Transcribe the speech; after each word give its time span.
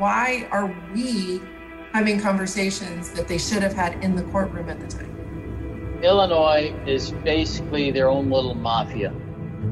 why 0.00 0.48
are 0.50 0.74
we 0.94 1.42
having 1.92 2.18
conversations 2.18 3.10
that 3.10 3.28
they 3.28 3.36
should 3.36 3.62
have 3.62 3.74
had 3.74 4.02
in 4.02 4.16
the 4.16 4.22
courtroom 4.24 4.70
at 4.70 4.80
the 4.80 4.86
time? 4.86 6.00
Illinois 6.02 6.74
is 6.86 7.10
basically 7.10 7.90
their 7.90 8.08
own 8.08 8.30
little 8.30 8.54
mafia. 8.54 9.12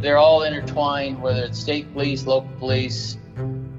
They're 0.03 0.19
all 0.19 0.43
intertwined, 0.43 1.23
whether 1.23 1.45
it's 1.45 1.59
state 1.59 1.91
police, 1.95 2.27
local 2.27 2.51
police, 2.59 3.17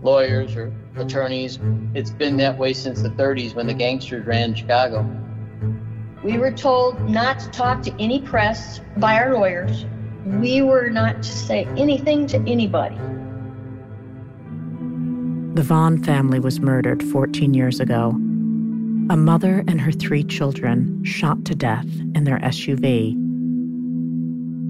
lawyers, 0.02 0.56
or 0.56 0.74
attorneys. 0.96 1.60
It's 1.94 2.10
been 2.10 2.36
that 2.38 2.58
way 2.58 2.74
since 2.74 3.04
the 3.04 3.10
30s 3.10 3.54
when 3.54 3.68
the 3.68 3.74
gangsters 3.76 4.26
ran 4.26 4.56
Chicago. 4.56 5.08
We 6.24 6.40
were 6.40 6.52
told 6.52 7.00
not 7.08 7.38
to 7.42 7.50
talk 7.52 7.84
to 7.84 7.94
any 8.00 8.22
press 8.22 8.82
by 8.98 9.20
our 9.20 9.36
lawyers. 9.36 9.86
We 10.26 10.64
were 10.64 10.90
not 10.90 11.22
to 11.22 11.30
say 11.30 11.66
anything 11.78 12.26
to 12.28 12.38
anybody. 12.48 12.98
The 15.56 15.64
Vaughn 15.64 16.04
family 16.04 16.40
was 16.40 16.60
murdered 16.60 17.02
14 17.02 17.56
years 17.56 17.80
ago. 17.80 18.10
A 19.10 19.18
mother 19.18 19.64
and 19.68 19.82
her 19.82 19.92
three 19.92 20.24
children 20.24 21.04
shot 21.04 21.44
to 21.46 21.56
death 21.56 21.88
in 22.14 22.24
their 22.24 22.38
SUV. 22.40 23.16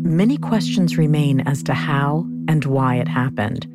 Many 0.06 0.38
questions 0.38 0.98
remain 0.98 1.42
as 1.42 1.62
to 1.64 1.74
how 1.74 2.26
and 2.48 2.64
why 2.64 2.96
it 2.96 3.10
happened, 3.10 3.66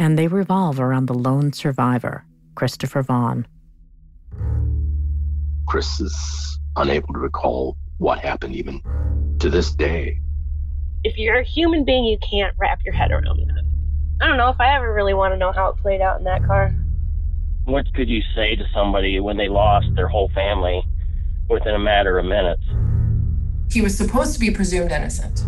and 0.00 0.18
they 0.18 0.26
revolve 0.26 0.80
around 0.80 1.06
the 1.06 1.14
lone 1.14 1.52
survivor, 1.52 2.24
Christopher 2.56 3.02
Vaughn. 3.02 3.46
Chris 5.68 6.00
is 6.00 6.58
unable 6.74 7.14
to 7.14 7.20
recall 7.20 7.76
what 7.98 8.18
happened 8.18 8.56
even 8.56 8.82
to 9.38 9.48
this 9.48 9.72
day. 9.72 10.18
If 11.04 11.16
you're 11.16 11.38
a 11.38 11.44
human 11.44 11.84
being, 11.84 12.04
you 12.04 12.18
can't 12.18 12.54
wrap 12.58 12.80
your 12.84 12.94
head 12.94 13.12
around 13.12 13.46
that. 13.46 13.65
I 14.20 14.26
don't 14.26 14.38
know 14.38 14.48
if 14.48 14.60
I 14.60 14.74
ever 14.74 14.92
really 14.92 15.14
want 15.14 15.34
to 15.34 15.38
know 15.38 15.52
how 15.52 15.68
it 15.68 15.76
played 15.76 16.00
out 16.00 16.18
in 16.18 16.24
that 16.24 16.44
car. 16.44 16.74
What 17.64 17.92
could 17.94 18.08
you 18.08 18.22
say 18.34 18.56
to 18.56 18.64
somebody 18.72 19.20
when 19.20 19.36
they 19.36 19.48
lost 19.48 19.88
their 19.94 20.08
whole 20.08 20.30
family 20.34 20.82
within 21.50 21.74
a 21.74 21.78
matter 21.78 22.18
of 22.18 22.24
minutes? 22.24 22.62
He 23.70 23.82
was 23.82 23.96
supposed 23.96 24.32
to 24.34 24.40
be 24.40 24.50
presumed 24.50 24.90
innocent. 24.90 25.40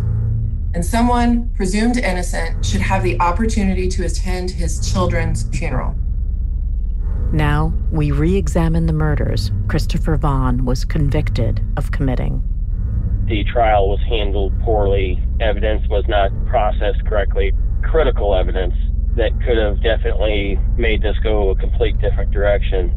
And 0.75 0.85
someone 0.85 1.51
presumed 1.55 1.97
innocent 1.97 2.65
should 2.65 2.83
have 2.83 3.03
the 3.03 3.19
opportunity 3.21 3.89
to 3.89 4.05
attend 4.05 4.51
his 4.51 4.93
children's 4.93 5.49
funeral. 5.57 5.95
Now, 7.33 7.73
we 7.91 8.11
re 8.11 8.37
examine 8.37 8.87
the 8.87 8.93
murders 8.93 9.51
Christopher 9.69 10.17
Vaughn 10.17 10.65
was 10.65 10.85
convicted 10.85 11.65
of 11.77 11.91
committing. 11.91 12.43
The 13.27 13.45
trial 13.45 13.89
was 13.89 14.01
handled 14.09 14.59
poorly, 14.63 15.23
evidence 15.41 15.87
was 15.89 16.05
not 16.09 16.31
processed 16.47 17.05
correctly, 17.07 17.53
critical 17.83 18.35
evidence 18.35 18.75
that 19.17 19.33
could 19.45 19.59
have 19.59 19.83
definitely 19.83 20.59
made 20.77 21.03
this 21.03 21.17
go 21.23 21.51
a 21.51 21.57
complete 21.57 21.99
different 22.01 22.31
direction. 22.31 22.93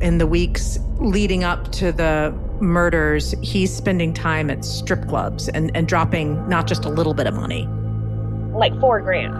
In 0.00 0.18
the 0.18 0.26
weeks 0.26 0.78
leading 0.98 1.44
up 1.44 1.70
to 1.72 1.92
the 1.92 2.36
murders, 2.60 3.34
he's 3.40 3.74
spending 3.74 4.12
time 4.12 4.50
at 4.50 4.64
strip 4.64 5.08
clubs 5.08 5.48
and, 5.48 5.74
and 5.76 5.88
dropping 5.88 6.48
not 6.48 6.66
just 6.66 6.84
a 6.84 6.88
little 6.88 7.14
bit 7.14 7.26
of 7.26 7.34
money. 7.34 7.66
Like 8.52 8.78
four 8.80 9.00
grand. 9.00 9.32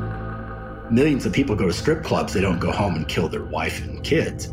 Millions 0.91 1.27
of 1.27 1.33
people 1.33 1.55
go 1.55 1.67
to 1.67 1.73
strip 1.73 2.03
clubs, 2.03 2.33
they 2.33 2.41
don't 2.41 2.59
go 2.59 2.73
home 2.73 2.95
and 2.95 3.07
kill 3.09 3.29
their 3.29 3.45
wife 3.45 3.85
and 3.85 4.03
kids. 4.03 4.53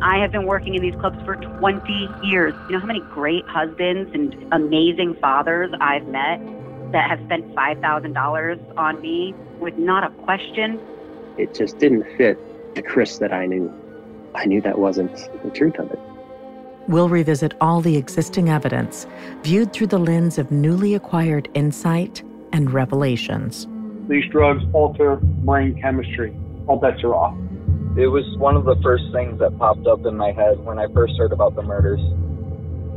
I 0.00 0.18
have 0.18 0.30
been 0.30 0.46
working 0.46 0.74
in 0.74 0.82
these 0.82 0.94
clubs 0.94 1.18
for 1.24 1.36
20 1.36 2.08
years. 2.22 2.54
You 2.66 2.72
know 2.72 2.80
how 2.80 2.86
many 2.86 3.00
great 3.12 3.44
husbands 3.46 4.10
and 4.14 4.34
amazing 4.52 5.16
fathers 5.20 5.72
I've 5.80 6.06
met 6.06 6.40
that 6.92 7.08
have 7.08 7.20
spent 7.26 7.54
$5,000 7.54 8.78
on 8.78 9.00
me 9.00 9.34
with 9.60 9.76
not 9.76 10.04
a 10.04 10.10
question? 10.24 10.80
It 11.36 11.54
just 11.54 11.78
didn't 11.78 12.04
fit 12.16 12.38
the 12.74 12.82
Chris 12.82 13.18
that 13.18 13.32
I 13.32 13.46
knew. 13.46 13.72
I 14.34 14.46
knew 14.46 14.60
that 14.62 14.78
wasn't 14.78 15.14
the 15.42 15.50
truth 15.50 15.78
of 15.78 15.90
it. 15.90 15.98
We'll 16.88 17.08
revisit 17.08 17.54
all 17.60 17.80
the 17.80 17.96
existing 17.96 18.48
evidence 18.48 19.06
viewed 19.42 19.72
through 19.72 19.88
the 19.88 19.98
lens 19.98 20.38
of 20.38 20.50
newly 20.50 20.94
acquired 20.94 21.48
insight 21.54 22.22
and 22.52 22.72
revelations. 22.72 23.66
These 24.08 24.30
drugs 24.30 24.64
alter 24.72 25.16
brain 25.16 25.78
chemistry. 25.82 26.34
All 26.66 26.78
bets 26.78 27.04
are 27.04 27.14
off. 27.14 27.36
It 27.98 28.06
was 28.06 28.24
one 28.38 28.56
of 28.56 28.64
the 28.64 28.76
first 28.82 29.04
things 29.12 29.38
that 29.40 29.58
popped 29.58 29.86
up 29.86 30.06
in 30.06 30.16
my 30.16 30.32
head 30.32 30.64
when 30.64 30.78
I 30.78 30.86
first 30.94 31.14
heard 31.18 31.32
about 31.32 31.56
the 31.56 31.62
murders. 31.62 32.00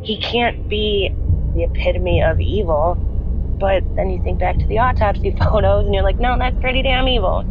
He 0.05 0.17
can't 0.21 0.69
be 0.69 1.13
the 1.53 1.63
epitome 1.63 2.21
of 2.21 2.39
evil, 2.39 2.95
but 3.61 3.83
then 3.95 4.09
you 4.09 4.21
think 4.23 4.39
back 4.39 4.57
to 4.57 4.65
the 4.65 4.79
autopsy 4.79 5.31
photos 5.39 5.85
and 5.85 5.93
you're 5.93 6.03
like, 6.03 6.19
no, 6.19 6.37
that's 6.37 6.59
pretty 6.59 6.81
damn 6.81 7.07
evil. 7.07 7.45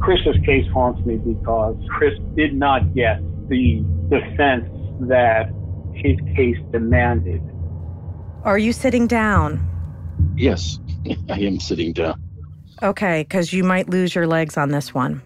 Chris's 0.00 0.36
case 0.44 0.70
haunts 0.70 1.04
me 1.06 1.16
because 1.16 1.76
Chris 1.88 2.12
did 2.36 2.54
not 2.54 2.94
get 2.94 3.22
the 3.48 3.82
defense 4.10 4.68
that 5.00 5.50
his 5.94 6.16
case 6.36 6.58
demanded. 6.70 7.42
Are 8.44 8.58
you 8.58 8.74
sitting 8.74 9.06
down? 9.06 9.66
Yes, 10.36 10.78
I 11.30 11.40
am 11.40 11.58
sitting 11.58 11.94
down. 11.94 12.20
Okay, 12.82 13.22
because 13.22 13.52
you 13.52 13.64
might 13.64 13.88
lose 13.88 14.14
your 14.14 14.26
legs 14.26 14.58
on 14.58 14.68
this 14.68 14.92
one. 14.92 15.22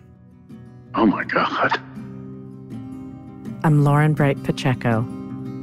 Oh 0.95 1.07
my 1.07 1.25
God. 1.25 1.81
I'm 3.65 3.83
Lauren 3.83 4.15
Bright 4.15 4.41
Pacheco. 4.45 5.03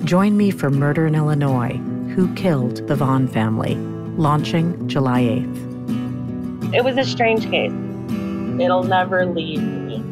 Join 0.04 0.36
me 0.36 0.52
for 0.52 0.70
Murder 0.70 1.08
in 1.08 1.16
Illinois 1.16 1.78
Who 2.16 2.34
Killed 2.36 2.86
the 2.88 2.96
Vaughn 2.96 3.30
Family? 3.30 3.95
Launching 4.18 4.88
July 4.88 5.22
8th. 5.24 6.74
It 6.74 6.84
was 6.84 6.98
a 6.98 7.04
strange 7.04 7.50
case. 7.50 7.72
It'll 8.60 8.84
never 8.84 9.26
leave 9.26 9.62
me. 9.62 10.04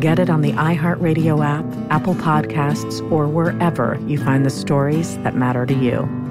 Get 0.00 0.18
it 0.18 0.28
on 0.28 0.42
the 0.42 0.52
iHeartRadio 0.52 1.44
app, 1.44 1.64
Apple 1.90 2.14
Podcasts, 2.14 3.00
or 3.10 3.26
wherever 3.26 3.98
you 4.06 4.18
find 4.18 4.44
the 4.44 4.50
stories 4.50 5.16
that 5.18 5.34
matter 5.34 5.64
to 5.64 5.74
you. 5.74 6.23